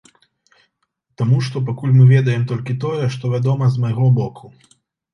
[1.23, 4.55] Таму што пакуль мы ведаем толькі тое, што вядома з майго боку.